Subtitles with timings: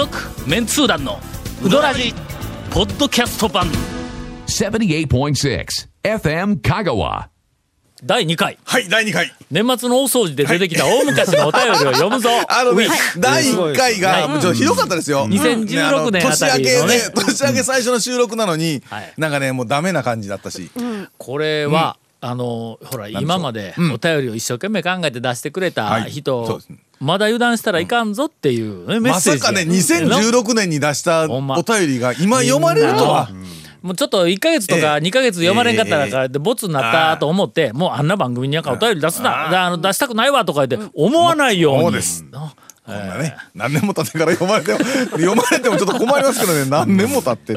[0.00, 0.18] 続
[0.48, 1.18] メンツー団の
[1.62, 2.14] ウドラジ
[2.70, 3.66] ポッドキャスト版。
[4.46, 5.66] 78.6
[6.02, 7.26] FM Kagawa.
[8.02, 8.56] 第2回。
[8.64, 9.30] はい、第2回。
[9.50, 12.30] 年末の大掃除で出てきた大昔のお便りを読むぞ。
[12.48, 12.88] あのね
[13.18, 15.28] 第1回が、ちょっとひどかったですよ。
[15.28, 16.96] 2016年あたりのね。
[16.96, 20.70] 年明けで、 年明け最初の収録なのにはい、なんかね、もうダメな感じだったし。
[21.18, 26.10] これは、あのほら今までお便りを一生懸命考えて出してくれたはい。
[26.10, 26.78] 人、そうですね。
[27.00, 29.40] まだ油断したらいかんぞっていう、ねメッまセージ。
[29.40, 33.30] さかね、の2016年に出したお便りが今読まれるとは。
[33.80, 41.82] もうちょっと1か月とか2か月読まれんかったらからでボツになったと思ってもうあんな番組になんかお便り出すなあの出したくないわとか言って思わないように。
[41.84, 42.24] そうです。
[42.30, 44.78] なこんなね、何年も経ってから読まれても、
[45.12, 47.56] 読まれてもちょっと困りますけどね、何年も経って。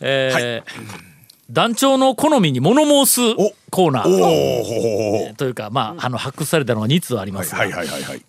[0.00, 1.08] えー
[1.50, 3.52] 団長の好みに物申すお。
[3.70, 7.58] コーナおーおというかまああの発掘されたのが2通ありますが。
[7.58, 8.22] はいはいはいはい。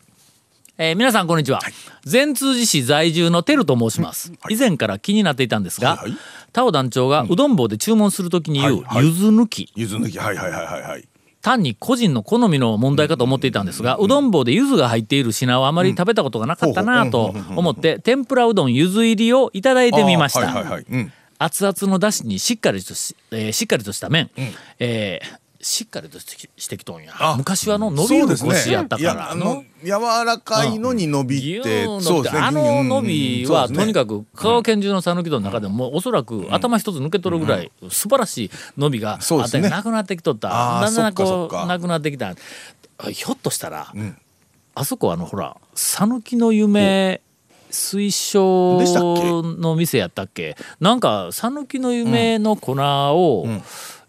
[0.77, 1.59] えー皆さんこんにちは、
[2.05, 6.17] 善通寺市在住のテルと申します、以前から気になっていたんですが、はいはい。
[6.53, 9.05] タオ団長がうどん棒で注文するときに言う、はいはい。
[9.05, 9.69] ゆず抜き。
[9.75, 11.05] ゆず抜き、はいはいはいはいはい。
[11.41, 14.31] 単に個人の好みの問題かと思っていたんですが、うどん。
[14.31, 18.73] 棒で柚子が入っている品はあまり食べたことがなかったなと思って天ぷらうどん。
[18.73, 20.63] 柚子入りをいただいてみました、
[21.39, 24.29] 熱々のだしにしっかりとし,、えーしっかりとした麺、
[24.77, 27.11] えーしっかりとしてしてきとんや。
[27.19, 29.31] あ昔はの伸びる腰やったから。
[29.31, 29.89] あの柔
[30.25, 32.41] らかいのに伸びて、ーン伸びてそうですね。
[32.41, 40.47] あの伸びはとにかくく香川県中の讃岐の中でももうおそらく頭一つ抜け取るぐらい素晴らしい伸びがあったりなくなってきとった。
[40.47, 42.35] だんだんこうなくなってきた。
[43.11, 43.93] ひょっとしたら
[44.75, 47.19] あそこあのほら讃岐の夢
[47.69, 48.79] 水晶
[49.59, 50.55] の店やったっけ？
[50.79, 53.45] なんか讃岐の夢の粉を、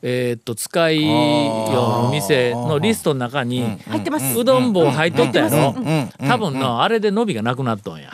[0.03, 4.39] えーっと使いよう店のリストの中に入ってます。
[4.39, 4.73] うどん。
[4.73, 6.11] 棒入っとったやろうん。
[6.29, 8.01] 多分のあれで伸びがなくなっとん。
[8.01, 8.11] や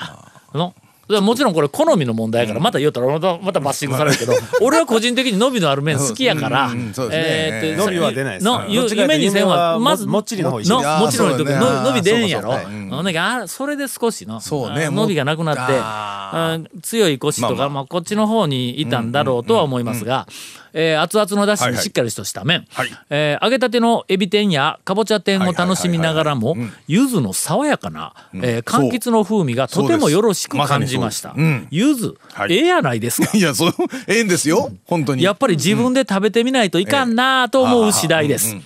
[0.53, 0.75] の
[1.09, 7.25] もちろんこれ好みの問題やからまた言おったらまたまたバッシングされるけど俺は個人的に伸びのある麺好きやからうんうんそうですね。
[7.27, 12.53] えーっと伸びは出ないですの夢にせんはまずももっちりの方もちろん伸び出んやろ。
[12.53, 14.87] そうそれで少しのそうね。
[14.87, 15.53] あ伸びがなくな
[16.63, 17.67] って強い腰とまあまあ。
[17.67, 20.27] かまあこっちの方にいたんだろうとは思いますが
[20.79, 22.67] えー熱々のだしにしっかりとした麺。
[22.71, 22.89] はい。
[23.11, 26.55] えー揚げたてのエビ天やかぼちゃ天を楽しみながらも
[26.87, 31.35] 柚子の爽やかなえー柑橘の風味がとてもよろしく感じました。
[31.71, 32.53] 柚子はい。
[32.53, 33.31] ええやないですか。
[33.37, 33.73] いや、そう、
[34.07, 34.71] ええんですよ。
[34.87, 35.23] 本当に。
[35.23, 38.57] やっぱり自分で食べてみないといかんなと思う次第です。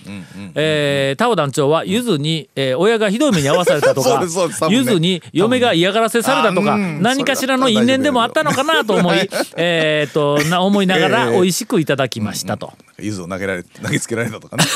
[0.55, 4.23] えータオ団長はゆずに、えー親がひどい目に遭わされたとか
[4.69, 11.31] ゆずに嫁が嫌がらせされたとか何かしらの因縁でもあったのかなと思いえーとな思いながら ええ。
[11.33, 12.73] 美味しくいただきましたと。
[12.99, 14.63] ゆずを投げられ、 投げつけられたとかね。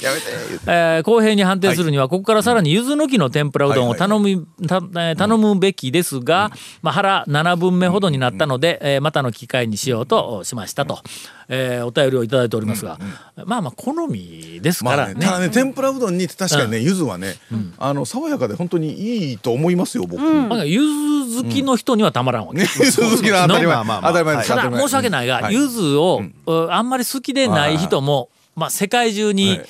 [0.00, 0.26] やめて、
[0.66, 6.50] えー公平に判定するにはここからさらに柚子抜きの天ぷらうどんを頼む,、たえー頼むべきですが、
[6.82, 11.00] まあ、腹7分目ほどになったので、えーまたの機会にしようとしましたと、
[11.48, 12.98] えーお便りをいただいておりますが、
[13.44, 17.36] まあまあ好みですからね,、まあね、ただね、天ぷらうどんに確かにね、ゆずはね、
[17.78, 20.22] あの、爽やかで本当にいいと思いますよ、僕。
[20.22, 23.74] ね、まあ柚子好きの人にはたまらんわけ、ゆず好きな当たり前。
[23.76, 24.36] まあまあまあ当たり前。
[24.38, 24.48] です。
[24.48, 25.54] ただ申し訳ないが、はい。
[25.54, 29.66] 柚子を、うあんまり好きでない人も、まあ、世界中にはい。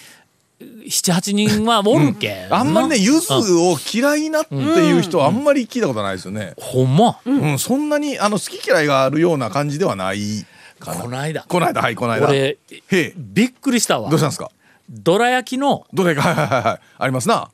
[0.60, 2.56] 78人はおるけんな。
[2.56, 6.54] あんまりね、ゆずを嫌いなっていう人はあんまり聞いたことないですよね。
[6.56, 10.44] ほんま、うん、そんなに、あの、好き嫌いがあるような感じではない
[10.81, 11.00] かな。
[11.03, 12.34] この間この間、はい、この間。
[12.34, 14.10] へ俺え、びっくりしたわ。
[14.10, 14.50] どうしたんですか？
[14.91, 16.81] どら焼きのどれか、はいはいはいはい。
[16.99, 17.50] ありますな。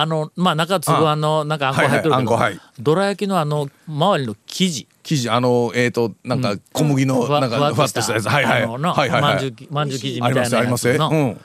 [0.00, 2.60] あのまあ中つぶあんのなんかあんこ入ってるけど、はいはいあんこはい。
[2.78, 4.88] どら焼きのあの周りの生地。
[5.02, 8.28] 生地、あの、えっと、なんか小麦の、ふわなんか、ふわっとしたやつ。
[8.28, 8.66] はいはい。
[8.66, 9.22] はいはいはい。
[9.22, 10.58] まんじゅうまんじゅう生地みたいな。
[10.70, 11.10] やつの。
[11.10, 11.40] うん。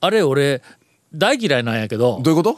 [0.00, 0.62] あれ俺
[1.14, 2.20] 大嫌いなんやけど。
[2.22, 2.56] どういうこと？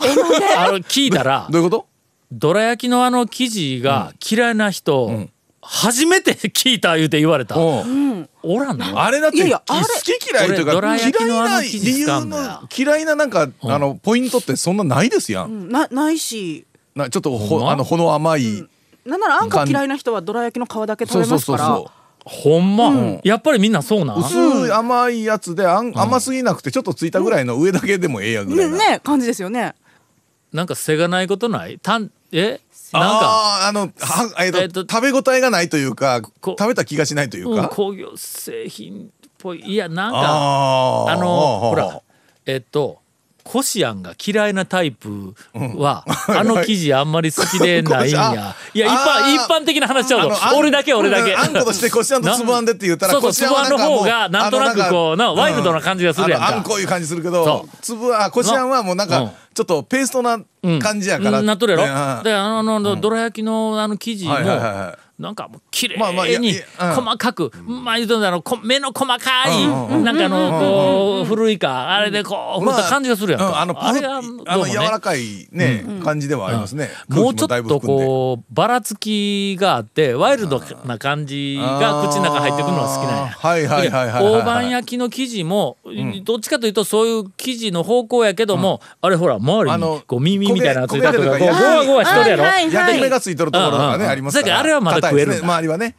[0.59, 1.87] あの聞いたら どういうこと？
[2.33, 5.29] どら焼きのあの生地が嫌いな人、
[5.61, 8.29] 初めて聞いた言うて言われた、うん。
[8.43, 9.03] おらんの？
[9.03, 15.69] あれだって好き嫌いというか嫌いな理由の嫌いななんかあのポイントってそんなないですやん。
[15.69, 16.65] なないし。
[16.95, 18.67] なちょっとほあのほの甘い。
[19.05, 21.59] なんならあんこ嫌いな人はどら焼きの皮だけ食べますから。
[21.59, 21.91] そうそ
[22.25, 24.15] ほんま、やっぱりみんなそうな。
[24.15, 24.35] 薄
[24.69, 28.91] い甘いやつであん甘すぎなくてちょっとついたぐらいの上だけでもええやぐらいねな。
[28.91, 29.75] ね感じですよね。
[30.53, 31.79] なんかせがないことない？
[31.79, 32.61] たんえ？
[32.93, 33.69] なんか。
[33.69, 37.69] あのはえっとえっと食べ応えがないというかこ食べた気がしないといううん、か。
[37.69, 42.01] 工業製品っぽいいやなんかあのほら
[42.47, 43.01] えっと
[43.49, 48.55] コシアンが嫌いなタイプは、あの生地あんまり好きでないんや。
[48.75, 51.33] いや一般一般的な話しちゃうぞ俺だけ俺だけ。
[51.33, 56.57] うんあんことしてこしあんとつぶあんでって言ったらそうそうつぶあんの方がなんとなくこうなワイルドな感じがするやんか。
[56.57, 57.77] あんこういう感じするけそどう。
[57.81, 59.15] つぶあこしあんはもうなんうん。
[59.15, 60.39] かちょっとペーストな
[60.81, 61.47] 感じやから、うん。
[61.47, 61.79] なっとるや
[62.19, 67.97] ろ、であの、のどら焼きのあの生地も、はいはいはいはいなんかもう綺麗に細かく、まあ
[68.63, 69.67] 目の細かい、
[70.03, 74.45] なんかあのこう古いかあれでこう振った感じがするやんか、うんあのあれがあどうもね。
[74.47, 83.27] の柔らかいね、感じではありますね、もうちょっとこうばらつきがあってワイルドな感じが口の中入ってくるのが好きなんや。
[83.27, 85.79] はいはいはい大判焼きの生地も、
[86.23, 95.45] どっちかというとそういう生地の方向やけども、あれほら周りにこう耳みたいなのがついたとかこうゴワゴワしとるやろ、焼き目がついてるところがね、ありますからあれはまだ食えるんだ。
[95.45, 95.97] 周りはね。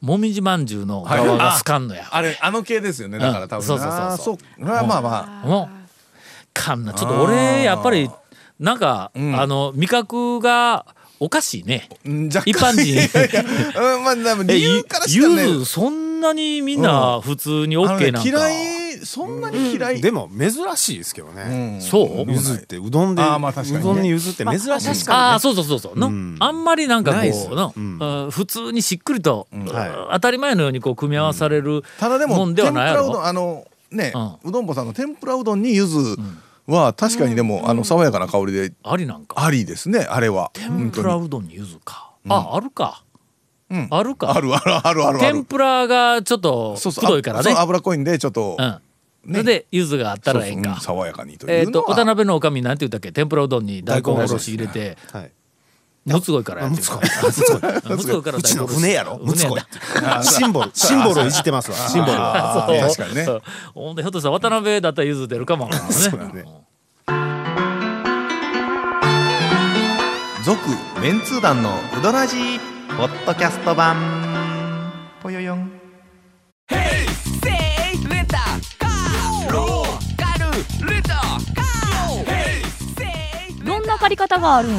[0.00, 2.06] もみじまんじゅうの側がすかんのや。
[2.10, 3.66] あれあの系ですよねだから多分、うん。
[3.66, 4.38] そうそうそうそう。
[4.58, 5.46] まあまあまあ。
[5.46, 5.84] もう
[6.52, 6.92] かんな。
[6.92, 8.10] ちょっと俺やっぱり
[8.60, 9.40] なんか、ん。
[9.40, 10.86] あの味覚が
[11.20, 11.88] おかしいね。
[12.04, 13.00] 一般人。
[13.80, 14.14] うんまあ
[14.44, 18.73] 理由からしゆたらねずそんなにみんな普通に OK ねなんか、嫌い
[19.04, 21.78] そんなに嫌い、でも珍しいですけどね。
[21.80, 22.24] そう？
[22.30, 23.90] ゆずってうどんで、あーまあ確かにね。
[23.90, 24.88] うどんにゆずって珍しい。
[24.88, 25.98] ですあそうそうそうそう。
[25.98, 26.36] の、ん。
[26.40, 27.18] あんまりなんかこ
[27.52, 27.98] うの、うん。
[27.98, 34.12] うん普通にしっくりと、は当たり前のようにこう組み合わされるただでももんではないや天ぷらうどろんあのね、
[34.44, 36.16] ううどんぼさんの天ぷらうどんにゆず
[36.66, 39.44] は確かにでも、あの爽やかな香りでありなんか。
[39.44, 40.50] ありですねあれは。
[40.54, 43.04] 天ぷらうどんにゆずか、ああるか、
[43.70, 43.88] うん。
[43.90, 44.34] あるか。
[44.34, 45.18] あるあるあるある。
[45.18, 47.50] 天ぷらがちょっとそうそうくどいからね。
[47.50, 48.56] あそう脂っこいんでちょっと、
[49.26, 50.74] うんそれで柚子があったらええんか。
[50.76, 53.12] そうそううん爽やかにとえっ、というのは、渡辺のおかみなんて言ったっけ？
[53.12, 54.96] 天ぷらうどんに大根おろし入れて。
[55.12, 55.30] はい。
[56.04, 56.82] むつごいからやってる。
[56.82, 58.22] むつごい。
[58.22, 59.18] からうちの船やろ。
[59.24, 59.60] むつこい
[60.22, 61.76] シンボル、シンボルをいじってますわ。
[61.88, 62.18] シンボル。
[62.18, 63.24] 確かにね。
[63.24, 63.42] そう。
[63.74, 65.94] ほんでひょっとしたら渡辺だったら柚子出るかもわからんね。
[65.94, 66.44] そうだね。
[70.44, 70.60] 続
[71.00, 72.58] メンツー団のウドラジー
[72.98, 73.96] ポッドキャスト版。
[75.22, 75.73] ぽよよん
[84.04, 84.76] 借り方があるんウ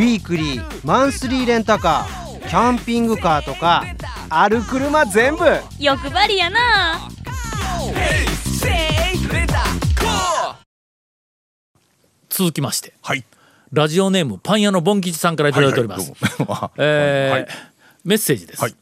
[0.00, 3.84] ィークリーマンスリーレンタカーキャンピングカーとか
[4.28, 5.44] ある車全部。
[5.78, 7.08] 欲張りやな。
[12.28, 13.24] 続きましてはい。
[13.72, 16.12] ラジオネームパン屋のボン吉さんから頂いております、
[16.42, 17.48] はえーはい。
[18.04, 18.74] メッセージです、はい。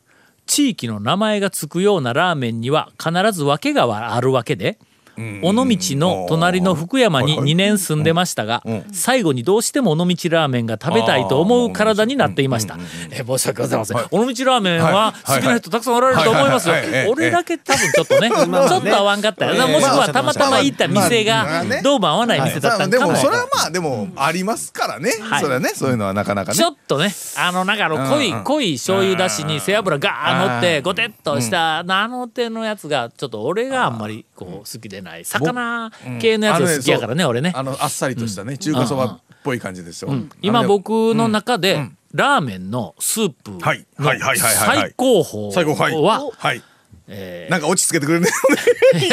[0.46, 4.78] 地域の名前がつくようなラーメンには必ず訳があるわけで
[5.16, 5.64] 尾道
[5.96, 8.62] の隣の福山に2年住んでましたが
[8.93, 12.78] 最後にどうしても尾道ラーメンが食べたいと思う体になっていました。
[13.11, 13.99] え申し訳ございません。
[13.99, 16.75] 尾道ラーメンは好きな人たくさんおられると思いますよ。
[17.08, 19.66] 俺だけ多分ちょっとね ちょっと合わんかったよな。
[19.66, 23.06] もしくはたまたま行った店がどうも合わない店だったんかも。
[23.06, 25.40] でもそれはまあでもありますからね、はい。
[25.40, 26.58] それはねそういうのはなかなかね。
[26.58, 30.82] ちょっとねあのなんかあの濃い濃い醤油だしに背脂ガー乗ってうん。
[30.84, 35.25] ゴテッとしたあの手のやつがちょっと俺があんまりこう好きでない。
[35.25, 35.90] 魚
[36.20, 37.52] 系のやつが好きやからね俺ね。
[37.54, 43.86] あのあっさりとしたね、中華そばっぽい感じですよ、今僕の中でラーメンのスープのはい。
[43.96, 44.20] はい。
[44.20, 44.38] はい。
[44.38, 44.54] はい。
[44.54, 44.78] はい。
[44.78, 45.75] はい最高峰。
[45.75, 45.94] はい。
[45.94, 46.62] ははい。
[47.08, 48.31] えなんか落ち着けてくれるね。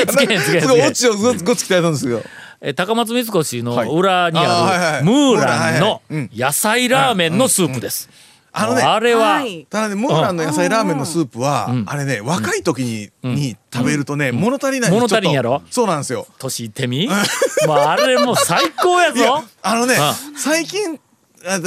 [0.07, 2.19] つけへんつけへんすごい落ちをごごつきたいなんですけど。
[2.19, 2.24] ー
[2.62, 3.89] え高松三越のはい。
[3.89, 8.09] 裏にあるムーランの野菜ラーメンのスープです
[8.53, 9.36] あのねあれは。
[9.36, 9.65] はい。
[9.69, 12.83] ただねムーランの野菜ラーメンのスープは、あれね若い時
[13.24, 15.62] に,、に食べるとね、物足りないんです物足りんやろ？
[15.70, 16.27] そうなんですよ。
[16.38, 17.08] 年いってみ？
[17.65, 19.43] もうあれもう最高やぞ。
[19.62, 21.00] あのねあ最近あ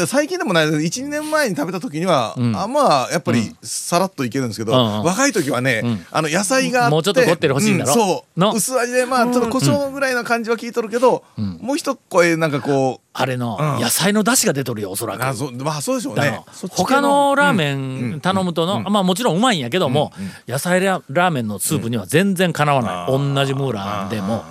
[0.07, 5.04] 最近でもない12年前に食べた時には、あまあやっぱりさらっといけるんですけど、うんうん。
[5.04, 7.93] 若い時はね、あの野菜があってもうちょっとこってり欲しいんだろ？
[7.93, 8.40] うんそう。
[8.40, 8.52] の？
[8.52, 13.83] 薄味でまあちょっと胡椒ぐらいの感じは聞いとるけど、もう一声なんかこうあれのうん。
[13.83, 15.25] 野菜の出汁が出とるよおそらく。
[15.26, 16.40] あそうまあそうでしょうだね
[16.71, 20.12] 他のラーメン頼むとの、まあもちろんうまいんやけども、
[20.47, 24.45] 野菜ララーメンのスープには全然かなわない、同じムーランでも。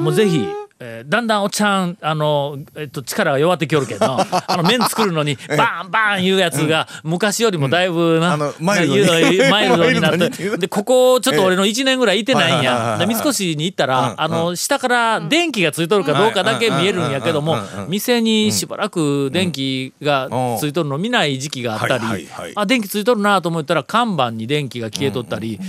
[0.00, 0.46] もうぜひ、
[0.82, 10.00] えーだんだんおっちゃんあの、えっと、力が弱ってきよるけど あの麺作るのにバンバンいうやつが昔よりもだいぶな、あのマイルドに。
[10.00, 10.56] な って。
[10.56, 12.96] でここちょっと俺の1年ぐらいいてないんや。
[12.98, 17.58] で三越に行ったら、あの下から電気がついとるかどうかだけ見えるんやけども
[17.88, 22.52] 店にしばらく電気がついとるの見ない時期があったり、はいはいはい。
[22.56, 25.60] あ電気ついとるなと思ったら看板に電気が消えとったり、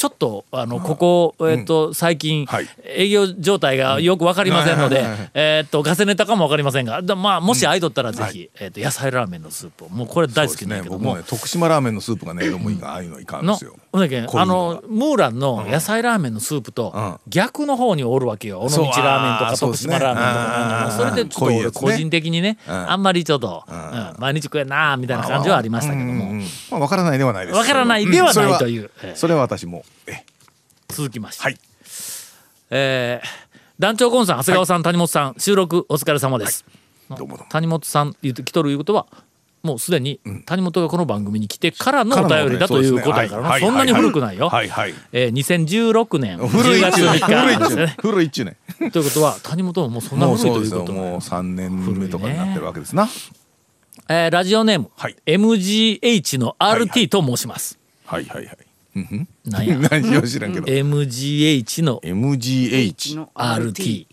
[0.00, 2.66] ちょっとあのここ、えっと最近、はい。
[2.86, 5.04] 営業状態がよく分かりませんので、
[5.34, 17.16] えっとガセネタかも分かりませんがだまあもし空いとったらぜひ、えっと野菜ラーメンのスープをもうこれ大好きなんやけども徳島ラーメンのスープがねどうもいいがああいうのいかんでのすよあのムーランの野菜ラーメンのスープとうん。
[17.28, 18.60] 逆の方におるわけよ。
[18.60, 21.04] 尾道ラーメンとか徳島ラーメンとか。
[21.04, 22.70] うんそれでちょっと俺個人的にねん。
[22.70, 24.14] あんまりちょっとうん。
[24.18, 26.40] 毎日食えんなみたいな感じはありましたけども。
[26.80, 28.84] わからないではないですわからないではないという。
[28.84, 28.90] ん。
[29.16, 29.89] それは私もえ
[30.88, 31.42] 続きまして。
[31.42, 31.58] はい。
[32.70, 36.66] えー団長コンさん長谷川さん、谷本さん収録お疲れ様です、
[37.08, 37.46] どうもどうも。
[37.48, 39.06] 谷本さん言うて来とるいうことは
[39.62, 44.94] もうすでに谷本がこの番組に来てからのお便りだということやからそんなに古くないよ、はいはい。
[45.12, 47.96] えー、2016年10古いっ月3ちゅうね古いっ日ですね。
[48.00, 48.56] 古いっちゅうね
[48.90, 53.08] ということは谷本ももうそんなもう古いということもう3年目とかになってるわけですな。
[54.10, 55.16] えーラジオネーム、はい。
[55.24, 58.26] MGH のはい RT と申します、はい。
[58.26, 58.44] はい。
[58.44, 58.69] はい
[59.44, 60.66] なんや 何しよう知らんけど。
[60.66, 62.00] MGH の。
[62.00, 64.06] MGH の RT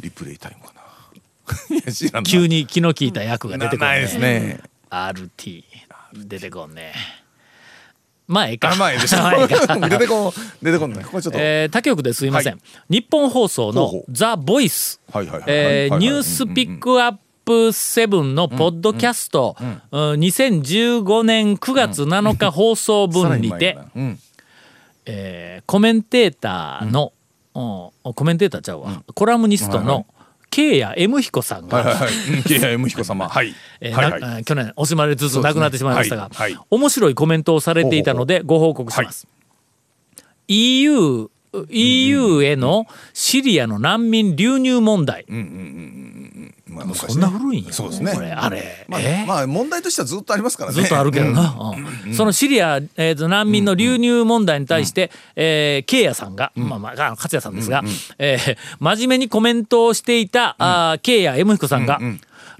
[0.00, 0.82] リプレイタイムかな。
[1.76, 2.30] いや知らんな。
[2.30, 4.60] 急に気の利いた役が出てくるなないですね。
[4.90, 5.64] RT
[6.14, 6.92] 出てこんね。
[8.28, 8.70] まあええか。
[8.78, 9.18] あでしょ。
[9.18, 9.88] まあええか。
[9.88, 11.04] 出てこん出てこんね。
[11.04, 11.38] これちょっと。
[11.40, 12.58] えー他局ですいません、は
[12.90, 15.00] 日本放送のほうほう「ザ・ボイス。
[15.12, 24.18] はいはいはいえーはいはいニュースピックアップセブンのポッドキャスト、うん2015年9月7日放送分にて、うん。
[25.06, 27.12] えーコメンテーターの、
[27.54, 28.14] うん。
[28.14, 30.06] コメンテーターちゃうわ、コラムニストの
[30.50, 31.68] 慶谷 M 彦さん。
[31.68, 32.42] が、はいはいはいうん。
[32.42, 39.26] 慶谷 M 彦様はいえーはいはい去年惜しまれつつ亡くなってしまいましたが、ねはいはい面白いコメントをされていたのでご報告します。
[40.48, 41.30] EU
[41.68, 45.26] EU へのシリアの難民流入問題、
[46.66, 47.72] まあもうそんな古いんや。
[47.72, 48.12] そうですね。
[48.12, 50.80] これあれ、まあえまあ問題としてはずっとありますからね。
[50.80, 51.74] ずっとあるけどな、
[52.06, 52.14] うん。
[52.14, 57.82] そのシリア、えーと難民の流入問題に対して、えー、慶也さんが、まあまああ勝也さんですが、
[58.18, 62.00] えー真面目にコメントをしていた、あー慶也 M 彦さんが、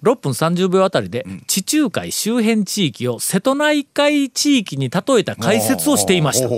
[0.02, 6.48] 6分30秒あたりで地中海周辺地域を瀬戸内海地域に例えた解説をしていました。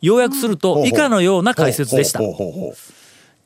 [0.00, 2.20] 要約すると以下のような解説でした。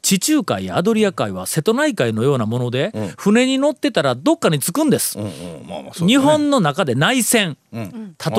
[0.02, 5.18] 地中海やアドリア海は瀬戸内海のようなもので、船に乗ってたらどっかに着くんです、
[6.06, 7.82] 日本の中で内戦、例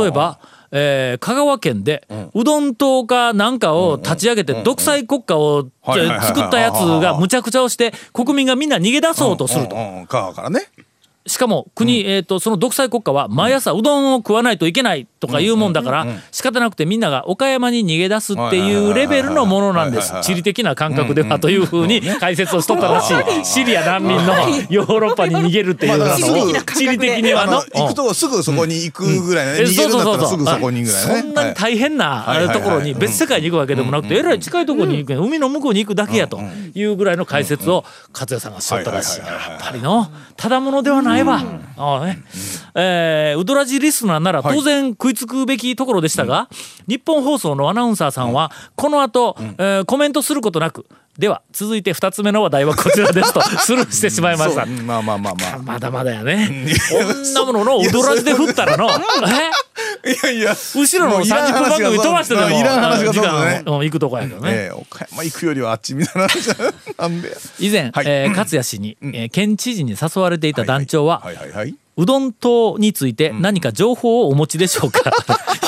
[0.06, 0.40] えば、
[0.72, 9.76] えー香川県で、うどん党かなんかを立ち上げて独裁国家を作ったやつがむちゃくちゃをして国民がみんな逃げ出そうとすると。
[9.76, 10.08] うんうん。
[10.08, 10.62] 香川からね
[11.28, 20.14] しかも国、えー、とその独裁国家は毎朝うどんを食わないといけないとかいうもんだから仕方なくてみんなが岡山に逃げ出すっていうレベルのものなんです。
[20.22, 23.16] 地理的な感覚ではというふうに解説をしとったらしい。
[23.46, 24.34] シリア難民の
[24.70, 25.98] ヨーロッパに逃げるっていう。
[26.78, 31.22] 地理的にはあのの行くとすぐそこに行くぐらいねえ逃げるんだったらそうそうそうすぐそこにぐらいね。
[31.22, 36.40] そんなに大変なところに別世界に行くわけでもなくてえらい近いところに行く海の向こうに行くだけやと
[36.74, 39.20] いうぐらいの解説を勝也さんがしとったらしい。
[39.20, 41.42] やっぱりのただものではないわ。
[41.78, 42.24] ああね。
[42.76, 46.48] えーウドラジリスナーなら当然食いつくべきところでしたが
[46.88, 50.86] 日本放送のアナウンサーさんはこの後えーコメントすることなく
[51.18, 54.66] では続いて2つ目の話題はこちらですと スルーしてしまいました。
[54.66, 55.58] まあまあまあまあ。
[55.58, 56.70] まだまだやね。
[56.92, 58.88] こんなもののウドラジで振ったらの、
[60.06, 60.12] え？
[60.12, 60.52] いやいや。
[60.76, 64.50] 後ろの30分番組飛ばしてでもいらん話が時間うん行くとこやけどね。
[64.52, 66.50] ええ岡山行くよりはあっちみたいな話
[66.98, 67.36] なんで。
[67.60, 68.06] 以前、はい。
[68.08, 71.76] えー勝谷氏に、えー県知事に誘われていた団長は、はいはいはい。
[71.98, 75.12] うどん党について何か情報をお持ちでしょうか、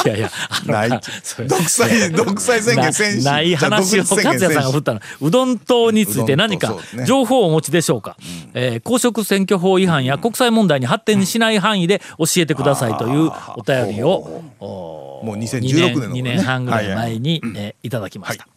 [0.05, 0.31] いやいや
[0.65, 0.89] ない。
[0.89, 5.01] 独裁独裁宣言選手なない話を勝也さんが振ったの。
[5.21, 6.75] うどん党について何か
[7.05, 8.17] 情報をお持ちでしょうか、
[8.53, 16.19] えー公職選挙法違反や国際問題に発展しない範囲で教えてくださいというお便りをおもう2016年の頃ね。
[16.21, 18.47] 2年半ぐらい前に、えーいただきました。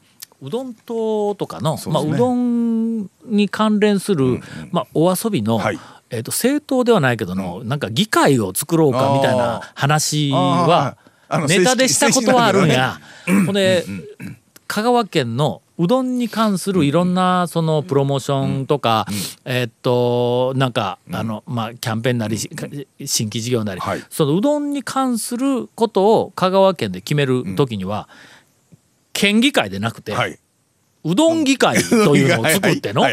[0.43, 4.41] うどん党とかの、そうまあ、うどんに関連する、
[4.73, 5.79] まあ、お遊びの、はい。
[6.11, 10.97] えー、と政党ではないけどの、なんか議会を作ろうかみたいな話は
[11.47, 12.99] ネタでしたことはあるんや。
[13.27, 13.85] ほんで
[14.67, 19.07] 香川県のうどんに関するいろんなそのプロモーションとか、
[19.45, 22.49] えーっとなんかあのまあキャンペーンなりし
[23.05, 24.05] 新規事業なり、はい。
[24.09, 28.09] そのうどんに関することを香川県で決める時には、
[29.12, 30.39] 県議会でなくて、はい。
[31.05, 33.05] うどん議会というのを作っての、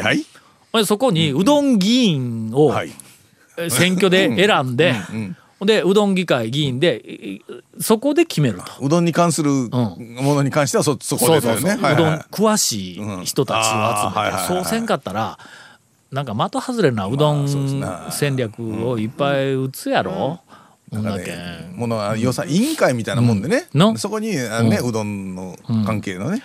[0.86, 2.72] そこにうどん議員を
[3.70, 4.96] 選挙で選んで、
[5.62, 7.42] でうどん議会議員でい
[7.80, 8.86] そこで決めると。
[8.86, 9.98] うどんに関するも
[10.36, 11.62] のに関してはそそこですよね。
[11.62, 12.04] そうそう、はいうはい。
[12.04, 14.48] どん詳しい人たちを集めて、うん。
[14.48, 15.38] そうせんかったら
[16.12, 17.48] なんか的外れなうどん
[18.10, 20.40] 戦略をいっぱい打つやろ、
[20.92, 21.04] ほん。
[21.04, 26.42] だけねものは予算委員会みたいなもんでね、のそこにあね、うどんの関係のね、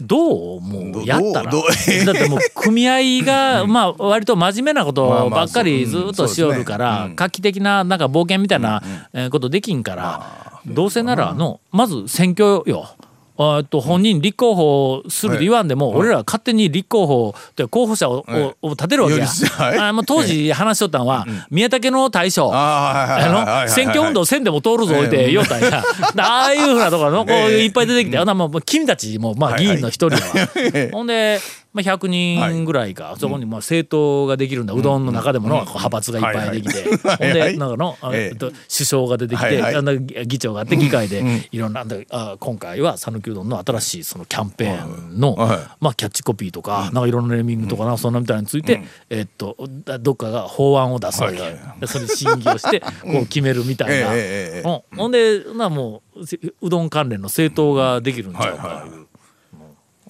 [0.00, 0.60] どう？
[0.60, 1.50] もどうやったら。
[2.04, 12.88] だってもう組合がまあ割と真面目なことばっかりずっとしよるから画期的ななんか冒険みたいなえーことできんからどうせならあのまず選挙よ。
[13.42, 19.26] あーっと本人立候補するで言わんでも、俺らは勝手に立候補って候補者を,を、を立てるわけや。
[19.88, 22.50] あもう当時話しとったんは、宮武の大将。
[22.52, 25.82] あの選挙運動せんでも通るぞ置いて言おったんや。
[26.18, 30.90] ああいうふうなところのこういっぱい出てきて、もう君たちもまあ議員の一人やわ。
[30.92, 31.40] ほんで、
[31.72, 35.06] まあ、100人ぐらいか、そこにまあ政党ができるんだ、うどん。
[35.06, 39.96] の中でもの派閥がいっぱいできて、 ほんで、なんかの、あえ首相が出てきて、は
[40.26, 41.22] 議長があって、議会で
[41.52, 45.58] いろんな、あ今回は讃岐うどんの新しいそのキャンペーンの、はい。
[45.80, 51.38] まあ、キャッチコピーとか、なんかいろんなネーミングとかな、そんなみたいについて、えっと、だどっかが法案を出すわけ。
[51.38, 52.86] だはそれに審議をして、こ
[53.22, 54.08] う決めるみたいな。
[54.96, 58.84] ほんで、なもう、せうどん関連の政党ができるんちゃうか。
[58.88, 59.09] い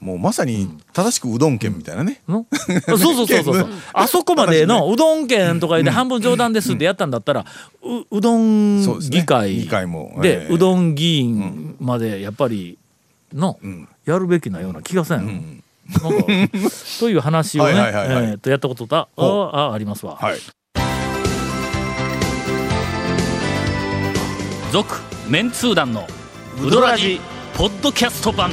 [0.00, 2.22] もうまさに正しくうどん県みたいなね。
[2.26, 2.46] の
[2.88, 3.68] そうそうそうそう。
[3.92, 7.44] あそこまでのうどん県とかで半分冗談ですってやったんだったら、
[7.82, 12.78] ううどんそうですね議会議会もでええうどん議員までやっぱり
[13.34, 15.62] のんやるべきなような気がせん。
[15.90, 16.08] なんか
[17.00, 20.16] という話をね、えーとやったことだあほあありますわ。
[20.16, 20.38] はい。
[24.72, 26.06] 続メンツー団の
[26.64, 27.20] ウドラジ
[27.54, 28.50] ポッドキャスト版。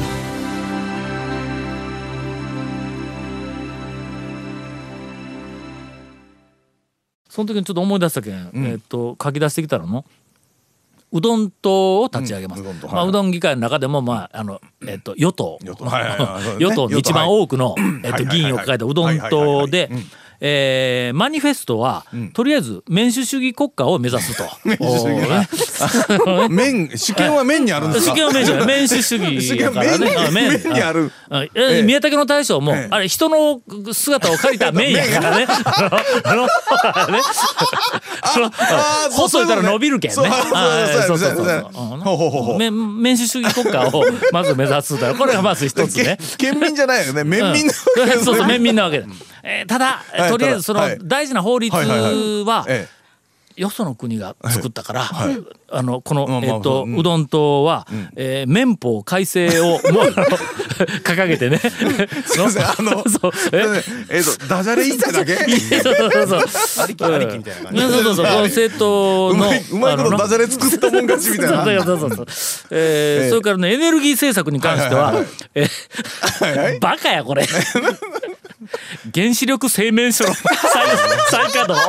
[7.38, 10.04] その時にちょっと思い出したけん、えっと書き出してきたらの
[11.12, 12.70] うどん党を立ち上げます、うん。
[12.72, 12.80] うどん。
[12.80, 15.60] 党まあ、はいうどん議会の中でも、まああのえっと与党。
[15.62, 15.86] 与党。
[15.86, 16.18] はいはいはい。
[16.18, 19.92] そうですね与党の一番多くの、えっと、議員を抱えたうどん党で
[20.40, 24.44] えーマニフェストは、とりあえず民主主義国家を目指すと。
[24.66, 25.10] 民主主
[26.90, 28.16] 義 主権は麺にあるんです主か。
[28.16, 28.32] 権は
[28.66, 30.62] 民主主義民主主義やからね。
[30.66, 33.62] にあるあえええ宮武の大将も、ええあれ人の
[33.94, 35.48] 姿を借りた麺 やからね。
[36.24, 36.50] あの、ね
[38.22, 40.16] あのあーほっといたら伸びるけんね。
[40.16, 40.28] そう
[41.08, 41.44] そうそ
[42.54, 45.16] う民主主義国家をまず目指すと。
[45.16, 46.18] これがまず一つね。
[46.38, 47.24] け県民じゃないよね。
[47.24, 47.74] 麺民の。
[47.98, 49.08] うんそうそう、麺民なわけだ。
[49.50, 52.88] えーただ、はいとりあえずそのはい大事な法律はいはいはいは、え
[53.56, 55.38] よその国が作ったから、はい
[55.70, 60.14] あのこの、まあまあえっとうんうどん党は、えー民法改正を もう
[61.04, 61.58] 掲げてね。
[62.26, 63.66] すいませんあのそうえ？
[64.12, 64.18] え。
[64.18, 65.36] えっとダジャレ言いたいだけ？
[65.36, 66.84] そうそうそう。
[66.84, 68.26] ありきありきみたいな感じそうそうそう。
[68.28, 71.84] この政党のうまいことダジャレ作ったもん勝ちみたいな。
[71.84, 72.26] そうそうそうそう。
[72.72, 75.16] えーそれからねエネルギー政策に関しては、
[75.56, 75.68] え
[76.40, 77.46] はいはいバカやこれ。
[79.16, 80.48] 原子力製麺所の再
[81.30, 81.80] 再稼働。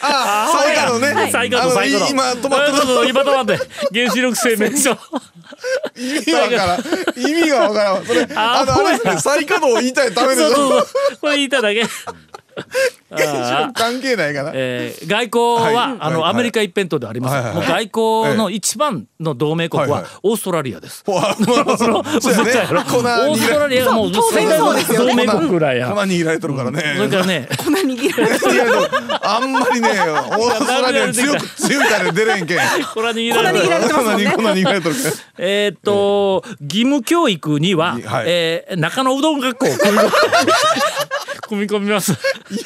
[0.00, 1.30] あ再稼働ね。
[1.32, 2.20] 再稼働再稼働。
[2.22, 3.58] あの今止まって今止まって。
[3.92, 4.96] 原子力製麺所。
[5.96, 6.80] 意味わからん。
[7.16, 8.04] 意味がわからん。
[8.04, 10.86] それああのあれですね再稼働を言いたいためでしょ。
[11.20, 11.84] これ言いただけ。
[13.74, 14.52] 関係ないから。
[14.54, 15.96] えー外交は、はい。
[16.00, 16.30] あの、はい。
[16.30, 17.66] アメリカ一辺倒ではありません、はいはいはい。
[17.68, 20.10] もう外交の一番の同盟国ははいはい。
[20.22, 21.04] オーストラリアです。
[21.08, 25.88] オーストラリアがもう最大の同盟国ぐらいや。
[25.88, 26.94] 粉握られてるからね。
[26.96, 28.88] それからね、粉握られていやでも
[29.22, 32.58] あんまりね、 オーストラリアに強く強いから出れんけん。
[32.94, 34.32] これは握られてる粉握られてますもんね。
[34.32, 34.94] 粉握られてる。
[35.38, 38.24] えーっと、義務教育には、はい。
[38.26, 39.68] えー中野うどん学校を
[41.48, 42.12] 組み込み込みます。
[42.12, 42.16] い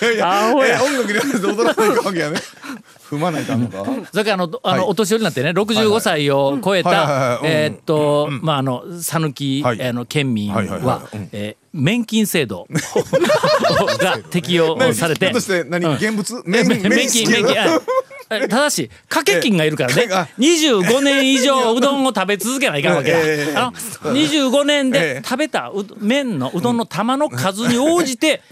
[0.04, 2.38] やいや、アホやえ音楽に合わせて踊らないかわけやね。
[3.08, 3.84] 踏まないかんのか。
[4.12, 4.90] それからあの、あの、はい。
[4.90, 9.82] お年寄りになってね、65歳を超えたは、いえーっと、まあ、あの、讃岐、はい。
[9.82, 12.66] あの、県民はえー年金制度
[14.00, 15.30] が適用されて。
[15.30, 15.84] と、して何？
[15.86, 15.94] うん。
[15.94, 16.42] 現物？
[16.44, 17.58] め麺め免金、免金。
[17.60, 17.80] あ
[18.48, 20.06] ただし、掛け金がいるからね。
[20.10, 23.18] えあ、25年以上うどんを食べ続けないかんわけだ。
[23.20, 23.72] ええあ
[24.04, 28.42] の25年でええ食べたう麺のうどんの玉の数に応じて、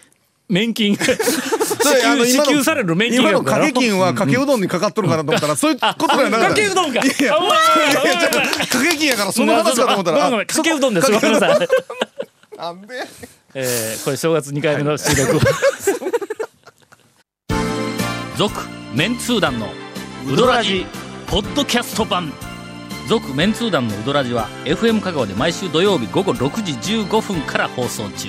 [0.49, 1.17] 免金、 支給
[2.27, 6.49] 支給される免金今の掛け金はかけうどんにかかっとるかなと思ったら、そういうことじゃなかった。
[6.51, 7.01] かけうどんか。
[7.01, 10.17] いや、掛け金やからその話かと思ったら。
[10.19, 11.11] ごめんごめん、かけうどんです。
[11.11, 11.69] ごめんなさい。
[12.59, 12.95] あなんで
[13.55, 15.41] えーこれ正月2回目の収録。
[18.37, 18.55] 続、
[18.95, 19.69] メンツー団の
[20.31, 20.87] ウドラジ
[21.27, 22.33] ポッドキャスト版。
[23.09, 28.29] 続、メンツー団のウドラジは FM 香川で毎週土曜日午後6時15分から放送中。